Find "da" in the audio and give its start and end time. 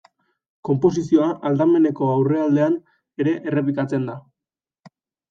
4.09-4.17